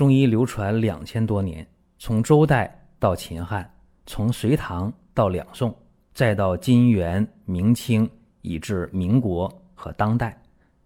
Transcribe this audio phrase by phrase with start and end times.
[0.00, 1.68] 中医流传两千多年，
[1.98, 3.70] 从周代到秦汉，
[4.06, 5.76] 从隋唐到两宋，
[6.14, 8.10] 再到金元明清，
[8.40, 10.40] 以至民国和当代，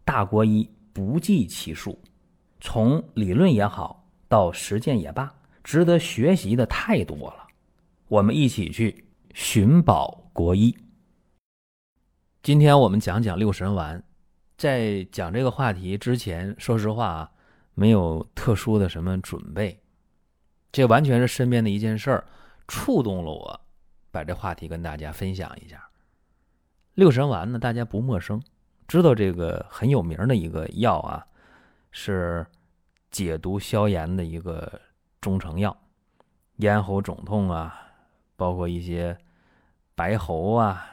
[0.05, 1.97] 大国医不计其数。
[2.61, 7.47] 从理论也好，到实践也罢，值得学习的太多了。
[8.09, 10.77] 我们一起去寻宝国医。
[12.43, 14.03] 今天我们讲讲六神丸。
[14.57, 17.31] 在讲这个话题之前，说实话啊，
[17.75, 19.81] 没有特殊的什么准备，
[20.73, 22.27] 这完全是身边的一件事儿
[22.67, 23.61] 触动了我，
[24.11, 25.89] 把这话题跟大家分享一下。
[26.95, 28.41] 六神丸呢，大家不陌生，
[28.87, 31.27] 知道这个很有名的一个药啊，
[31.91, 32.47] 是
[33.11, 34.81] 解毒消炎的一个
[35.21, 35.77] 中成药，
[36.57, 37.77] 咽喉肿痛啊，
[38.37, 39.19] 包括一些
[39.95, 40.87] 白喉啊、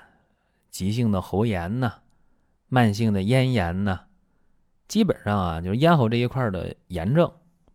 [0.70, 2.00] 急性的喉炎呐。
[2.74, 4.06] 慢性的咽炎呐，
[4.92, 7.26] 基本上啊，就是咽喉这一块的炎症，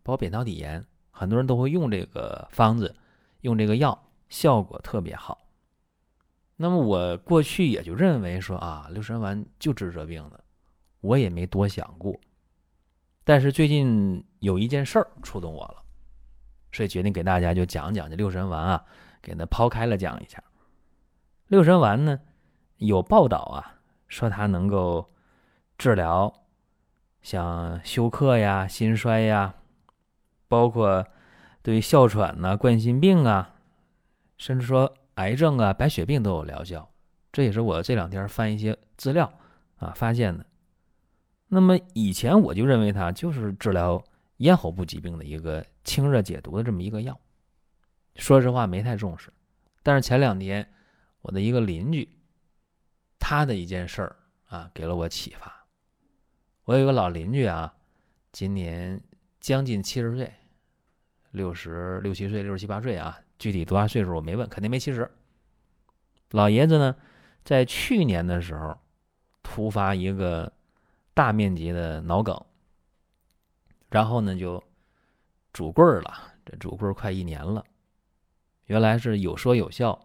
[0.03, 2.95] 包括扁桃体炎，很多人都会用这个方子，
[3.41, 5.39] 用这个药，效果特别好。
[6.57, 10.43] 那么我过去也就认为说啊，六神丸就治这病的，
[11.01, 12.15] 我也没多想过。
[13.23, 15.81] 但是最近有一件事儿触动我了，
[16.71, 18.85] 所以决定给大家就讲讲这六神丸啊，
[19.23, 20.43] 给它抛开了讲一下。
[21.47, 22.19] 六神丸呢，
[22.75, 23.73] 有报道啊。
[24.07, 25.11] 说它能够
[25.79, 26.31] 治疗
[27.27, 29.53] 像休克呀、心衰呀，
[30.47, 31.05] 包括
[31.61, 33.53] 对哮喘呐、冠心病啊，
[34.37, 36.89] 甚至说癌症啊、白血病都有疗效。
[37.33, 39.29] 这也是我这两天翻一些资料
[39.75, 40.45] 啊发现的。
[41.49, 44.01] 那么以前我就认为它就是治疗
[44.37, 47.19] 咽喉部疾病的一个清热解毒的这么一个药，
[48.15, 49.33] 说实话没太重视。
[49.83, 50.65] 但是前两天
[51.23, 52.07] 我的一个邻居。
[53.19, 54.15] 他的一件事儿
[54.47, 55.56] 啊，给了我启发。
[56.67, 57.73] 我有个老邻居啊，
[58.33, 59.01] 今年
[59.39, 60.33] 将近七十岁，
[61.31, 65.09] 六十六七岁、六十七八岁啊，具体多大岁数我没问，肯定没七十。
[66.31, 66.93] 老爷子呢，
[67.45, 68.77] 在去年的时候
[69.41, 70.51] 突发一个
[71.13, 72.37] 大面积的脑梗，
[73.89, 74.61] 然后呢就
[75.53, 77.63] 拄棍儿了，这拄棍儿快一年了。
[78.65, 79.97] 原来是有说有笑。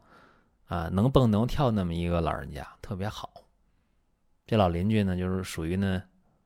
[0.66, 3.44] 啊，能蹦能跳那么一个老人家特别好。
[4.46, 6.02] 这老邻居呢，就是属于呢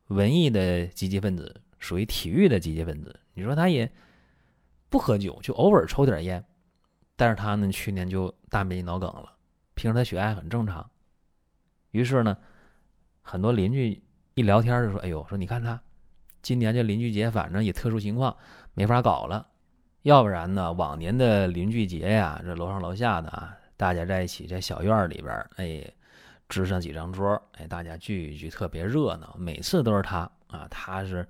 [0.09, 3.19] 文艺的积极分子，属于体育的积极分子。
[3.35, 3.91] 你说他也
[4.89, 6.45] 不喝酒，就偶尔抽点烟。
[7.17, 9.33] 但是他呢，去年就大面积脑梗了。
[9.75, 10.89] 平时他血压很正常。
[11.91, 12.37] 于是呢，
[13.23, 14.03] 很多邻居
[14.35, 15.81] 一聊天就说：“哎呦，说你看他
[16.43, 18.37] 今年这邻居节，反正也特殊情况
[18.75, 19.49] 没法搞了。
[20.03, 25.87] 要不然呢，往年的邻居节呀，这楼上楼下的啊。”大家在一起在小院里边，哎，
[26.49, 29.35] 支上几张桌，哎，大家聚一聚，特别热闹。
[29.39, 31.27] 每次都是他啊，他是，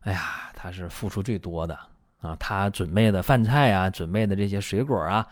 [0.00, 1.78] 哎呀，他是付出最多的
[2.20, 2.36] 啊。
[2.36, 5.26] 他准备的饭菜啊，准备的这些水果啊、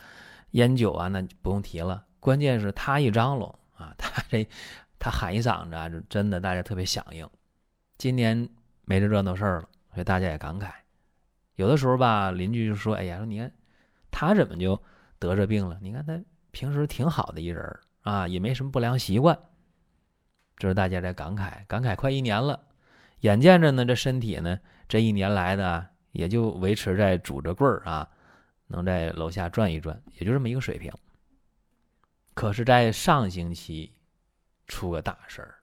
[0.52, 2.04] 烟酒啊，那不用提了。
[2.20, 4.46] 关键是他一张罗啊，他这
[4.98, 7.28] 他喊一嗓子啊，就真的大家特别响应。
[7.98, 8.48] 今年
[8.84, 10.70] 没这热闹事儿了，所以大家也感慨。
[11.54, 13.50] 有的时候吧，邻居就说：“哎呀，说你看
[14.10, 14.80] 他怎么就
[15.18, 15.78] 得这病了？
[15.80, 16.20] 你看他。”
[16.52, 17.62] 平时挺好的一人
[18.06, 19.36] 啊，也没什么不良习惯。
[20.56, 22.68] 这是大家在感慨，感慨快一年了，
[23.20, 28.08] 眼见着呢，这身体呢，这一年来的也就维持在拄着棍儿啊，
[28.68, 30.92] 能在楼下转一转，也就这么一个水平。
[32.32, 33.92] 可是，在上星期
[34.68, 35.54] 出个大事儿，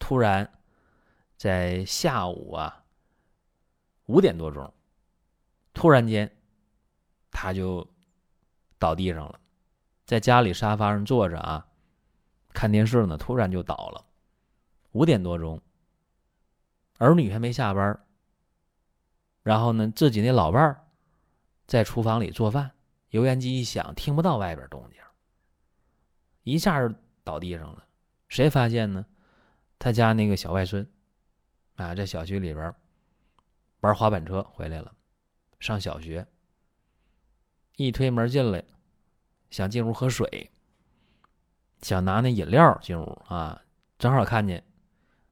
[0.00, 0.50] 突然
[1.36, 2.84] 在下午啊
[4.06, 4.74] 五点多钟，
[5.72, 6.28] 突然间
[7.30, 7.88] 他就
[8.76, 9.40] 倒地上了。
[10.06, 11.66] 在家里沙发上坐着啊，
[12.52, 14.06] 看电视呢，突然就倒了。
[14.92, 15.60] 五点多钟，
[16.98, 18.00] 儿女还没下班，
[19.42, 20.86] 然后呢，自己那老伴儿
[21.66, 22.70] 在厨房里做饭，
[23.10, 25.00] 油烟机一响，听不到外边动静，
[26.44, 26.88] 一下
[27.24, 27.84] 倒地上了。
[28.28, 29.04] 谁发现呢？
[29.78, 30.88] 他家那个小外孙
[31.74, 32.74] 啊，在小区里边
[33.80, 34.94] 玩滑板车回来了，
[35.58, 36.26] 上小学，
[37.74, 38.64] 一推门进来。
[39.56, 40.50] 想进屋喝水，
[41.80, 43.58] 想拿那饮料进屋啊，
[43.98, 44.62] 正好看见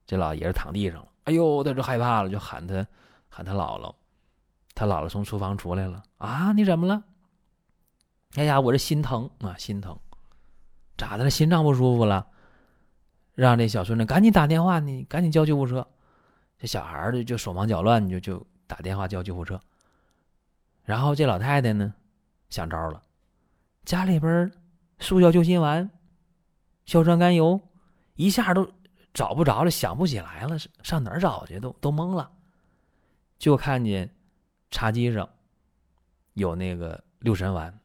[0.06, 1.08] 这老爷子躺地上了。
[1.24, 2.86] 哎呦，他就害怕了，就喊他
[3.28, 3.94] 喊他姥姥。
[4.74, 7.04] 他姥姥从厨房出来了啊，你怎么了？
[8.36, 9.94] 哎呀，我这心疼啊，心疼，
[10.96, 11.28] 咋的了？
[11.28, 12.26] 心脏不舒服了？
[13.34, 15.86] 让这小孙子赶紧打电话，你赶紧叫救护车。
[16.56, 19.60] 这小孩就就手忙脚乱，就就打电话叫救护车。
[20.82, 21.92] 然后这老太太呢，
[22.48, 23.02] 想招了。
[23.84, 24.50] 家里边
[24.98, 25.90] 速效救心丸、
[26.86, 27.60] 硝酸甘油，
[28.14, 28.72] 一下都
[29.12, 31.60] 找不着了，想不起来了，上哪儿找去？
[31.60, 32.32] 都都懵了。
[33.38, 34.14] 就看见
[34.70, 35.28] 茶几上
[36.32, 37.78] 有那个六神丸。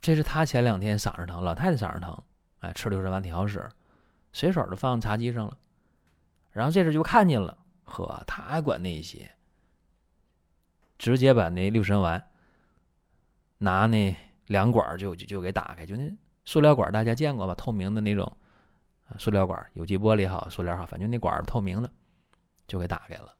[0.00, 2.22] 这是他前两天嗓子疼，老太太嗓子疼，
[2.60, 3.70] 哎，吃六神丸挺好使，
[4.32, 5.56] 随手就放茶几上了。
[6.50, 9.30] 然后这时就看见了，呵，他还管那些，
[10.98, 12.28] 直接把那六神丸
[13.58, 14.14] 拿那
[14.46, 16.12] 两管就就就给打开，就那
[16.44, 17.54] 塑料管大家见过吧？
[17.54, 18.36] 透明的那种
[19.18, 21.90] 塑料管，有机玻璃好，塑料好，反正那管透明的，
[22.66, 23.34] 就给打开了。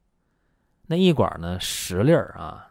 [0.87, 2.71] 那一管呢，十粒儿啊，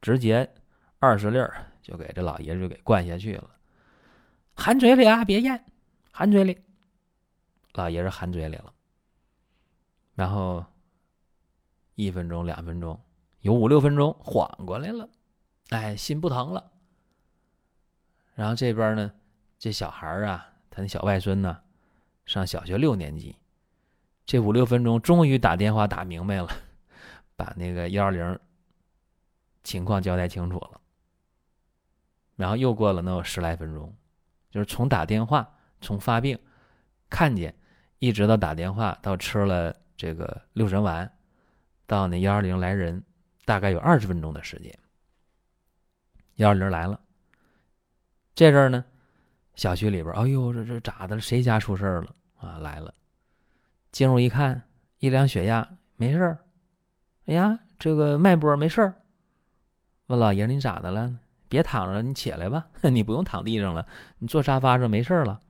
[0.00, 0.52] 直接
[0.98, 1.64] 二十粒儿。
[1.86, 3.48] 就给这老爷子就给灌下去了，
[4.56, 5.64] 含嘴里啊，别咽，
[6.10, 6.58] 含嘴里。
[7.74, 8.74] 老爷子含嘴里了，
[10.16, 10.64] 然后
[11.94, 13.00] 一分钟、两分钟，
[13.42, 15.08] 有五六分钟缓过来了，
[15.68, 16.72] 哎，心不疼了。
[18.36, 19.10] 然后这边呢，
[19.58, 21.58] 这小孩啊，他那小外孙呢，
[22.26, 23.34] 上小学六年级，
[24.26, 26.48] 这五六分钟终于打电话打明白了，
[27.34, 28.38] 把那个幺二零
[29.64, 30.80] 情况交代清楚了。
[32.36, 33.96] 然后又过了能有十来分钟，
[34.50, 35.50] 就是从打电话、
[35.80, 36.38] 从发病、
[37.08, 37.56] 看见，
[37.98, 41.10] 一直到打电话到吃了这个六神丸，
[41.86, 43.02] 到那幺二零来人，
[43.46, 44.78] 大概有二十分钟的时间。
[46.34, 47.00] 幺二零来了，
[48.36, 48.84] 这阵儿呢，
[49.54, 51.20] 小区里边，哎呦，这这咋的了？
[51.22, 52.58] 谁家出事儿了啊？
[52.58, 52.92] 来了，
[53.90, 54.62] 进入一看，
[54.98, 55.66] 一量血压
[55.96, 56.38] 没事儿，
[57.24, 58.94] 哎呀，这个脉搏没事儿。
[60.08, 61.18] 问老爷你咋的了？
[61.48, 62.66] 别躺着，你起来吧。
[62.92, 63.86] 你不用躺地上了，
[64.18, 65.40] 你坐沙发上没事了。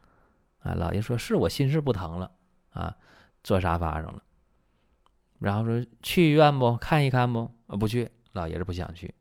[0.61, 2.31] 啊，老爷说是我心事不疼了
[2.71, 2.97] 啊，
[3.43, 4.23] 坐沙发上了。
[5.41, 7.50] 然后说去医院不看一看不？
[7.67, 9.12] 啊，不去，老爷子不想去。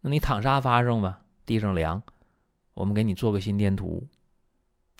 [0.00, 2.02] 那你躺沙发上吧，地上凉，
[2.76, 4.06] 我们给你做个心电图，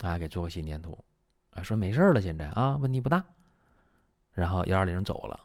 [0.01, 0.99] 啊，给做个心电图。
[1.51, 3.25] 啊，说没事了，现在啊，问题不大。
[4.33, 5.39] 然后幺二零走了。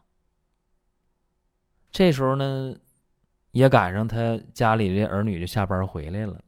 [1.91, 2.75] 这时候呢。
[3.51, 6.41] 也赶上他家里的儿女就下班回来了，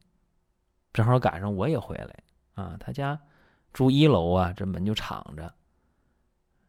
[0.94, 2.18] 正好赶上我也回来
[2.54, 2.78] 啊。
[2.80, 3.20] 他家
[3.74, 5.54] 住一楼啊，这门就敞着。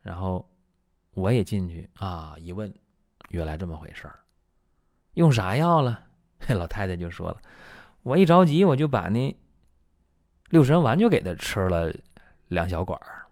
[0.02, 0.44] 然后
[1.12, 2.74] 我也进去啊，一问，
[3.28, 4.18] 原来这么回事儿。
[5.12, 6.04] 用啥药了？
[6.48, 7.40] 老太太就说了，
[8.04, 9.36] 我一着急，我就把那
[10.50, 11.92] 六神丸就给他吃了
[12.46, 13.26] 两小管儿。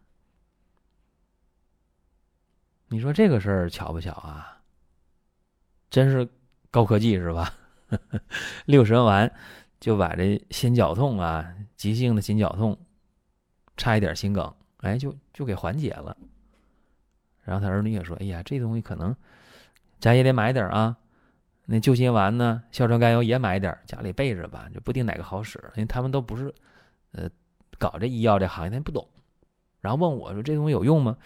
[2.89, 4.61] 你说这个事儿巧不巧啊？
[5.89, 6.29] 真是。
[6.73, 7.53] 高科技是吧？
[8.65, 9.31] 六神丸
[9.79, 12.79] 就把这心绞痛啊，急性的心绞痛，
[13.77, 16.17] 差一点心梗，哎，就就给缓解了。
[17.43, 19.15] 然后他儿女也说：“哎呀，这东西可能
[20.01, 20.97] 咱也得买点啊。
[21.65, 25.59] 那救心丸呢，硝酸甘油也买点，家里备着吧，就不定哪个好使。
[25.77, 26.53] 因为他们都不是
[27.13, 27.29] 呃
[27.79, 29.07] 搞这医药这行业，他不懂。
[29.81, 31.17] 然后问我说：这东西有用吗？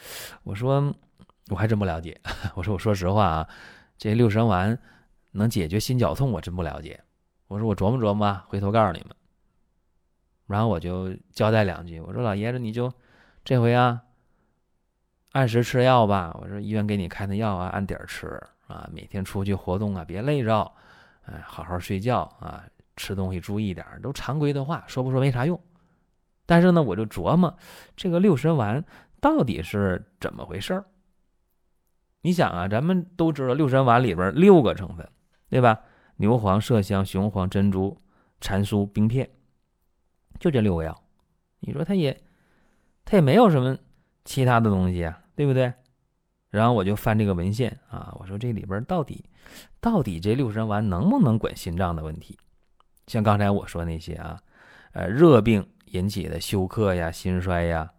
[0.42, 0.94] 我说
[1.48, 2.20] 我还真不了解。
[2.54, 3.48] 我说我说实话啊，
[3.96, 4.78] 这六神丸。”
[5.32, 6.98] 能解决心绞痛，我真不了解。
[7.46, 9.14] 我说我琢磨琢磨，回头告诉你们。
[10.46, 12.90] 然后我就交代两句，我说老爷子你就
[13.44, 14.00] 这回啊，
[15.32, 16.34] 按时吃药吧。
[16.40, 18.88] 我说医院给你开的药啊，按点吃啊。
[18.92, 20.72] 每天出去活动啊，别累着，
[21.24, 22.64] 哎，好好睡觉啊，
[22.96, 25.60] 吃东西注意点，都常规的话，说不说没啥用。
[26.46, 27.56] 但是呢，我就琢磨
[27.96, 28.84] 这个六神丸
[29.20, 30.84] 到底是怎么回事儿。
[32.22, 35.08] 你想啊，咱们都知道六神丸里边六个成分。
[35.48, 35.80] 对吧？
[36.16, 37.96] 牛黄、麝香、雄黄、珍珠、
[38.40, 39.30] 蟾酥、冰片，
[40.40, 41.04] 就这六个药。
[41.60, 42.20] 你说它也，
[43.04, 43.78] 它也没有什么
[44.24, 45.72] 其他的东西啊，对不对？
[46.56, 49.24] 然后我就翻这个文献啊，我说这里边到底，
[49.78, 52.38] 到底这六神丸能不能管心脏的问题？
[53.06, 54.40] 像刚才我说那些啊，
[54.92, 57.92] 呃，热病引起的休克呀、心衰呀、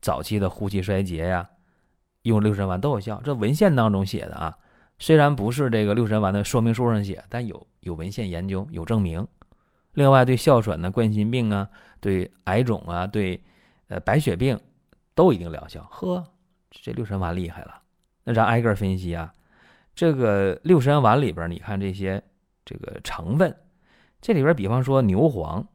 [0.00, 1.48] 早期的呼吸衰竭呀，
[2.22, 3.20] 用六神丸都有效。
[3.22, 4.56] 这文献当中写的啊。
[4.98, 9.24] 虽然不是这个六神丸的说明书上写，但有有文献研究有证明。
[9.92, 11.68] 另外，对哮喘的、冠心病啊、
[12.00, 13.40] 对癌肿啊、对
[13.86, 14.58] 呃白血病
[15.14, 15.86] 都一定疗效。
[15.90, 16.24] 呵，
[16.70, 17.82] 这六神丸厉害了。
[18.28, 19.32] 那咱挨个分析啊，
[19.94, 22.22] 这个六神丸里边，你看这些
[22.62, 23.56] 这个成分，
[24.20, 25.66] 这里边比方说牛黄，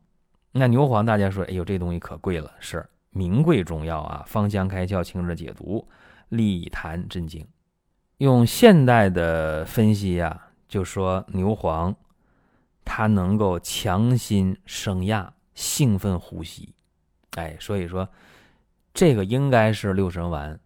[0.51, 5.83] 那牛黄大家说，哎呦这东西可贵了，是名贵中药啊，芳香开窍、清热解毒、
[6.29, 7.43] 利痰镇惊。
[8.19, 11.95] 用现代的分析呀，就说牛黄，
[12.85, 16.71] 它能够强心升压、兴奋呼吸，
[17.31, 18.07] 哎，所以说
[18.93, 20.59] 这个应该是六神丸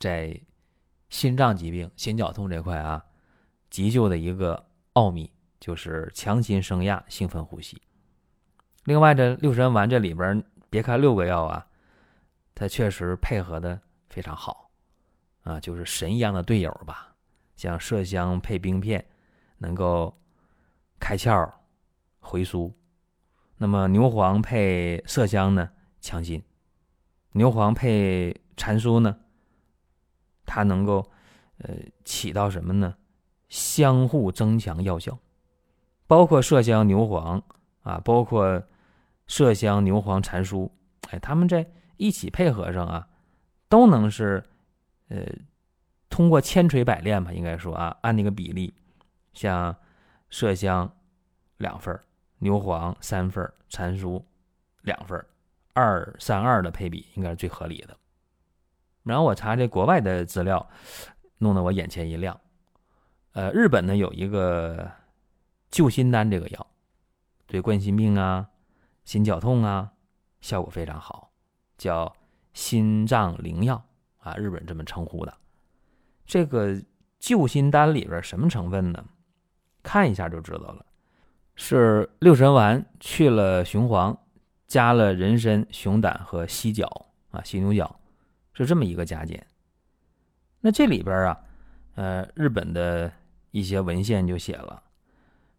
[0.00, 0.36] 在
[1.12, 3.04] 心脏疾病、心绞痛这块啊，
[3.68, 4.64] 急救的一个
[4.94, 7.80] 奥秘，就是强心升压、兴奋呼吸。
[8.84, 11.66] 另外，这六神丸这里边，别看六个药啊，
[12.54, 13.78] 它确实配合的
[14.08, 14.70] 非常好。
[15.42, 17.14] 啊，就是神一样的队友吧，
[17.56, 19.04] 像麝香配冰片，
[19.58, 20.18] 能够
[20.98, 21.52] 开窍、
[22.20, 22.72] 回苏。
[23.58, 26.40] 那么牛黄配麝香呢，强心；
[27.32, 29.18] 牛黄配蟾酥呢，
[30.54, 31.10] 它能够
[31.58, 32.94] 呃起到什么呢？
[33.48, 35.18] 相互增强药效。
[36.06, 37.42] 包括麝香、牛黄
[37.82, 38.62] 啊，包括
[39.26, 40.68] 麝香、牛黄、蟾酥，
[41.08, 41.66] 哎，他们在
[41.96, 43.08] 一起配合上啊，
[43.68, 44.44] 都能是
[45.08, 45.24] 呃。
[46.10, 48.74] 通过千锤百炼吧，应该说啊，按那个比例，
[49.32, 49.74] 像
[50.30, 50.94] 麝香
[51.56, 51.98] 两份
[52.40, 54.22] 牛黄三份蟾酥
[54.82, 55.24] 两份
[55.72, 57.96] 二三二的配比应该是最合理的。
[59.04, 60.68] 然后我查这国外的资料，
[61.38, 62.40] 弄得我眼前一亮。
[63.32, 64.90] 呃，日本呢有一个
[65.70, 66.66] 救心丹这个药，
[67.46, 68.48] 对冠心病啊、
[69.04, 69.92] 心绞痛啊
[70.40, 71.30] 效果非常好，
[71.78, 72.14] 叫
[72.52, 73.82] 心脏灵药
[74.18, 75.34] 啊，日本这么称呼的。
[76.26, 76.80] 这个
[77.18, 79.04] 救心丹里边什么成分呢？
[79.82, 80.86] 看一下就知道了，
[81.56, 84.16] 是六神丸去了雄黄，
[84.68, 86.86] 加了人参、熊胆和犀角
[87.30, 87.98] 啊，犀牛角，
[88.52, 89.46] 是这么一个加减。
[90.60, 91.40] 那这里边啊，
[91.94, 93.12] 呃，日本的
[93.50, 94.82] 一些文献就写了，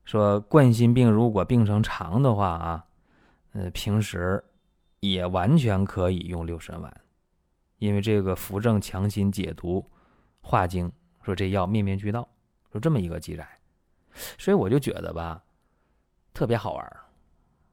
[0.03, 2.85] 说冠心病如果病程长的话啊，
[3.53, 4.43] 呃，平时
[4.99, 7.01] 也完全可以用六神丸，
[7.77, 9.89] 因为这个扶正强心解毒。
[10.45, 12.27] 化经说这药面面俱到，
[12.69, 13.47] 说这么一个记载，
[14.37, 15.41] 所以我就觉得吧，
[16.33, 16.97] 特别好玩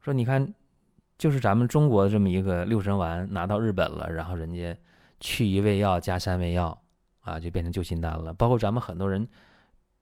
[0.00, 0.54] 说你看，
[1.18, 4.78] 就是咱们中国的这么一个六神丸拿到日本了，然后人家
[5.20, 6.82] 去一味药加三味药
[7.20, 8.34] 啊，就变成救心丹了。
[8.34, 9.28] 包括咱们很多人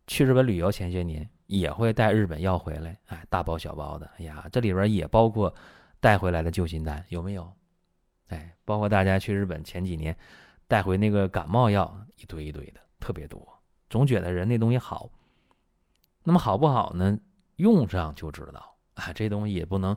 [0.07, 4.11] 去日本旅游前些年也会带日本药回来，哎，大包小包的。
[4.19, 5.55] 哎呀，这里边也包括
[6.01, 7.53] 带回来的救心丹，有没有？
[8.29, 10.17] 哎，包括大家去日本前几年。
[10.71, 13.43] 带回那个感冒药一堆一堆的，特别多，
[13.89, 15.11] 总觉得人那东西好。
[16.23, 17.19] 那么好不好呢？
[17.57, 19.11] 用上就知道啊。
[19.15, 19.97] 这东西也不能，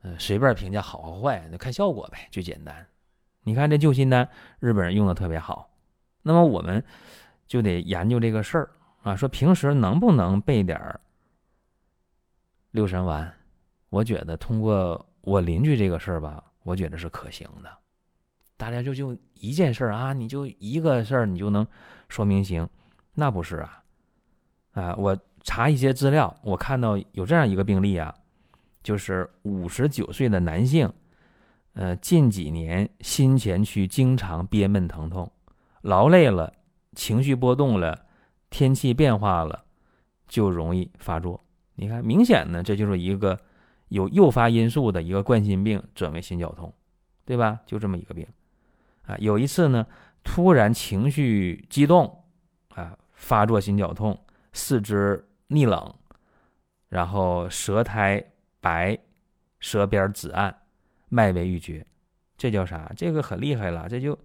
[0.00, 2.84] 呃，随便评价好和坏，那看效果呗，最简单。
[3.42, 4.28] 你看这救心丹，
[4.60, 5.70] 日本人用的特别好。
[6.22, 6.82] 那么我们
[7.46, 8.70] 就得研究这个事儿
[9.02, 11.00] 啊，说平时能不能备点儿
[12.70, 13.32] 六神丸？
[13.90, 17.70] 我觉得通过我邻居这个事儿吧，我觉得是可行的。
[18.56, 21.66] 大家就就一件事儿啊，你就一个事儿，你就能
[22.08, 22.68] 说明行？
[23.14, 23.82] 那不是啊！
[24.72, 28.14] 啊，我查一些资料，我看到有这样一个病例啊，
[28.82, 30.90] 就是五十九岁的男性，
[31.74, 35.30] 呃，近几年心前区经常憋闷疼痛，
[35.80, 36.52] 劳累了，
[36.94, 38.06] 情绪波动了，
[38.50, 39.64] 天气变化了，
[40.28, 41.42] 就容易发作。
[41.74, 43.38] 你看，明显呢，这就是一个
[43.88, 46.72] 有诱发因素的一个冠心病转为心绞痛，
[47.24, 47.60] 对吧？
[47.64, 48.26] 就这么一个病。
[49.06, 49.86] 啊，有一次呢，
[50.22, 52.24] 突然情绪激动，
[52.74, 55.94] 啊，发作心绞痛，四肢逆冷，
[56.88, 58.22] 然后舌苔
[58.60, 58.98] 白，
[59.58, 60.54] 舌边紫暗，
[61.14, 61.86] 脉为欲绝，
[62.38, 62.90] 这叫啥？
[62.96, 64.18] 这个很厉害了，这就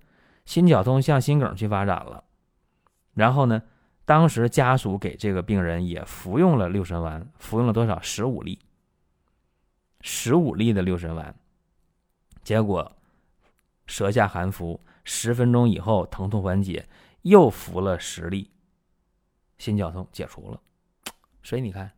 [0.45, 2.23] 心绞痛向心梗去发展了。
[3.13, 3.61] 然后呢，
[4.05, 7.99] 当时家属给这个病人也服用了六神丸，服用了多少？
[8.01, 8.57] 十五粒，
[9.99, 11.35] 十五粒的六神丸，
[12.41, 12.93] 结果。
[13.85, 16.85] 舌下含服十分钟以后，疼痛缓解，
[17.21, 18.51] 又服了十粒，
[19.57, 20.61] 心绞痛解除了。
[21.41, 21.89] 所以你看，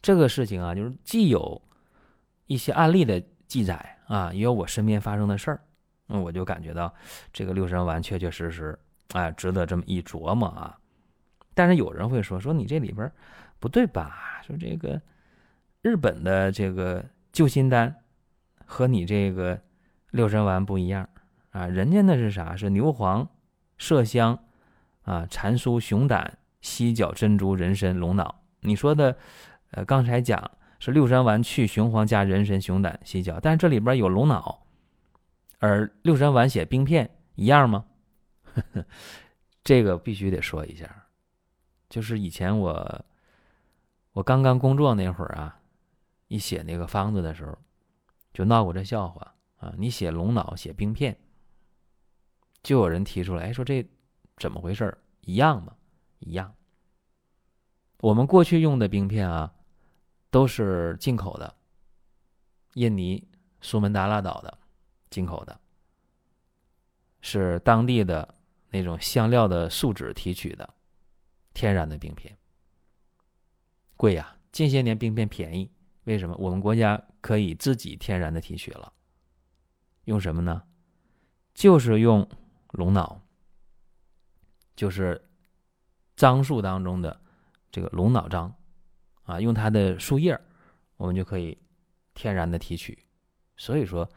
[0.00, 1.60] 这个事情啊，就是既有
[2.46, 5.60] 一些案例的记载啊，也有我身边发生的事儿，
[6.06, 6.92] 那我就感觉到
[7.32, 8.78] 这个六神丸确确实实
[9.12, 10.78] 啊，值得这么一琢磨啊。
[11.54, 13.10] 但是有人会说，说你这里边
[13.58, 14.40] 不对吧？
[14.46, 15.00] 说这个
[15.82, 17.94] 日本的这个救心丹
[18.64, 19.60] 和你这个
[20.10, 21.08] 六神丸不一样。
[21.50, 22.54] 啊，人家那是啥？
[22.54, 23.26] 是牛黄、
[23.78, 24.38] 麝香，
[25.04, 28.42] 啊，蟾酥、熊胆、犀角、珍珠、人参、龙脑。
[28.60, 29.16] 你说的，
[29.70, 34.66] 呃，刚才讲是六神丸去雄黄加人参、熊胆、犀角，但是这里边有龙脑，
[35.58, 37.84] 而六神丸写冰片一样吗？
[39.64, 41.06] 这个必须得说一下，
[41.88, 43.04] 就是以前我
[44.12, 45.58] 我刚刚工作那会儿啊，
[46.28, 47.58] 一写那个方子的时候，
[48.32, 51.16] 就闹过这笑话啊，你写龙脑写冰片。
[52.62, 53.86] 就有人提出来，哎，说这
[54.38, 55.74] 怎么回事一样吗？
[56.18, 56.52] 一样。
[58.00, 59.52] 我们过去用的冰片啊，
[60.36, 61.56] 都是进口的，
[62.74, 63.26] 印尼
[63.62, 64.58] 苏门答腊岛的
[65.08, 65.58] 进口的，
[67.22, 68.34] 是当地的
[68.68, 70.74] 那种香料的树脂提取的，
[71.54, 72.36] 天然的冰片。
[73.96, 74.36] 贵呀！
[74.52, 75.70] 近些年冰片便宜，
[76.04, 76.36] 为什么？
[76.38, 78.92] 我们国家可以自己天然的提取了。
[80.04, 80.62] 用什么呢？
[81.54, 82.28] 就是用。
[82.72, 83.22] 龙脑
[84.74, 85.30] 就是
[86.14, 87.18] 樟树当中的
[87.70, 88.54] 这个龙脑樟
[89.26, 90.38] 啊，用它的树叶，
[90.96, 91.56] 我们就可以
[92.14, 92.98] 天然的提取。
[93.56, 94.08] 所以说，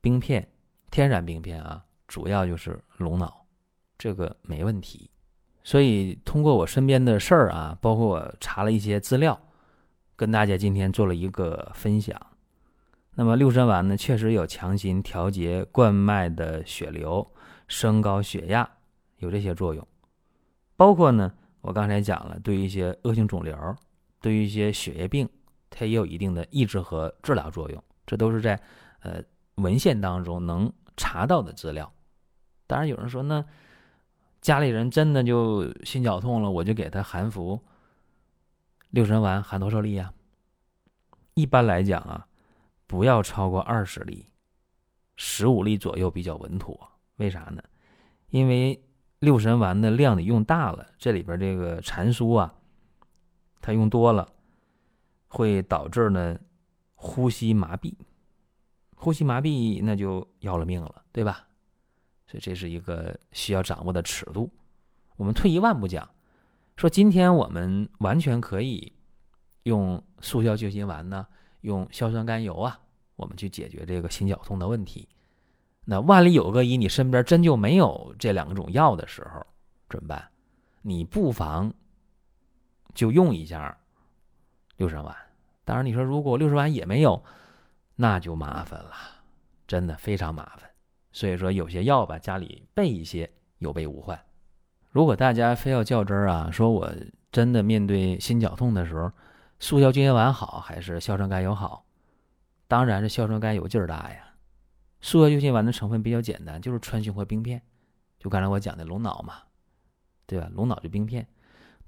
[0.00, 0.46] 冰片，
[0.90, 3.44] 天然冰片啊，主要就是龙脑，
[3.98, 5.10] 这个没问题。
[5.62, 9.38] 所以通过我身边的事儿啊，包括我查了一些资料，
[10.16, 12.18] 跟大家今天做了一个分享。
[13.14, 17.26] 那么六神丸呢，确实有强心、调节冠脉的血流、
[17.68, 18.68] 升高血压，
[19.18, 19.86] 有这些作用。
[20.76, 23.54] 包括呢，我刚才讲了，对于一些恶性肿瘤，
[24.20, 25.28] 对于一些血液病，
[25.68, 27.82] 它也有一定的抑制和治疗作用。
[28.06, 28.60] 这都是在
[29.00, 29.22] 呃
[29.56, 31.92] 文献当中能查到的资料。
[32.66, 33.44] 当然有人说，那
[34.40, 37.60] 家里人真的就心绞痛了，我就给他含服
[38.90, 40.12] 六神丸，含多少粒呀？
[41.34, 42.26] 一般来讲啊。
[42.86, 44.26] 不要超过二十粒，
[45.14, 46.90] 十五粒左右比较稳妥。
[47.18, 47.62] 为啥呢？
[48.30, 48.82] 因为
[49.20, 52.52] 六神丸的量你用大了，这里边这个蟾酥啊，
[53.60, 54.28] 它用多了，
[55.28, 56.38] 会导致呢
[56.94, 57.94] 呼吸麻痹，
[58.94, 61.46] 呼吸麻痹那就要了命了，对吧？
[62.26, 64.50] 所以这是一个需要掌握的尺度。
[65.16, 66.08] 我们退一万步讲，
[66.76, 68.92] 说今天我们完全可以
[69.64, 71.26] 用速效救心丸呢。
[71.62, 72.80] 用硝酸甘油啊，
[73.16, 75.06] 我们去解决这个心绞痛的问题。
[75.84, 79.44] 那万里有个一，你身边真就没有这两种药的时候，
[79.90, 80.30] 怎么办？
[80.80, 81.70] 你不妨
[82.94, 83.76] 就用一下
[84.76, 85.16] 六神丸。
[85.64, 87.22] 当然，你说如果六神丸也没有，
[87.96, 88.92] 那就麻烦了，
[89.66, 90.70] 真的非常麻烦。
[91.12, 94.20] 所以说，有些药吧，家里备一些，有备无患。
[94.90, 96.92] 如果大家非要较真儿啊，说我
[97.30, 99.10] 真的面对心绞痛的时候。
[99.62, 101.84] 速效救心丸好还是硝酸甘油好？
[102.66, 104.24] 当然是硝酸甘油劲儿大呀。
[105.02, 107.60] 速效救心丸的成分比较简单，就是川芎和冰片，
[108.18, 109.34] 就刚才我讲的龙脑嘛，
[110.24, 110.48] 对吧？
[110.54, 111.28] 龙脑就冰片，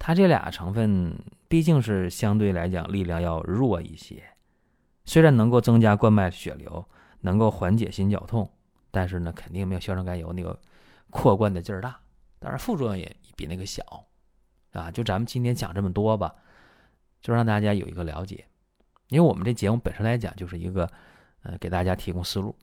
[0.04, 4.20] 它这俩成分毕竟是相对来讲力量要弱一些。
[5.04, 6.84] 虽然能够增加冠脉血流，
[7.20, 8.50] 能够缓解心绞痛，
[8.90, 10.60] 但是呢，肯定没有硝酸甘油那个
[11.10, 11.96] 扩冠的劲儿大。
[12.40, 13.84] 当然副作用也比那个小，
[14.72, 16.34] 啊，就咱们今天讲这么多吧。
[17.20, 18.44] 就让大家有一个了解，
[19.06, 20.90] 因为我们这节目本身来讲就是一个，
[21.44, 22.56] 呃，给大家提供思路，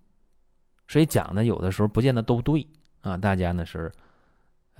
[0.89, 2.67] 所以讲的有的时候不见得都对
[2.99, 3.89] 啊，大家呢是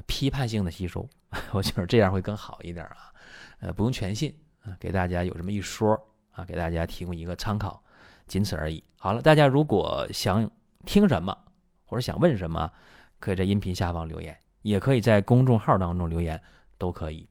[0.08, 1.08] 批判性的吸收，
[1.52, 3.14] 我觉得这样会更好一点啊，
[3.60, 4.34] 呃，不用全信
[4.64, 5.94] 啊，给大家有这么一说
[6.32, 7.84] 啊，给大家提供一个参考，
[8.28, 8.84] 仅此而已。
[8.98, 10.50] 好了，大家如果想
[10.86, 11.38] 听什么
[11.86, 12.72] 或者想问什么，
[13.20, 16.42] 可以在音频下方留言，也可以在公众号当中留言，
[16.78, 17.28] 都可以。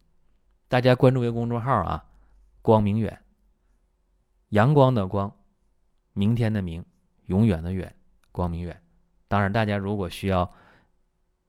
[0.69, 2.05] 大家关注一个公众号啊。
[2.61, 3.19] 光明远，
[4.51, 5.35] 阳光的光，
[6.13, 6.85] 明天的明，
[7.27, 7.95] 永远的远，
[8.31, 8.79] 光明远。
[9.27, 10.53] 当然，大家如果需要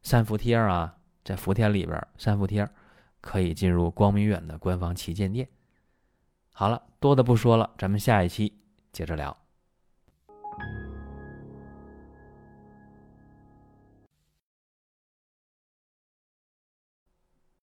[0.01, 2.67] 三伏贴啊，在福天里边三伏贴，
[3.21, 5.47] 可以进入光明远的官方旗舰店。
[6.53, 8.53] 好了，多的不说了，咱们下一期
[8.91, 9.35] 接着聊。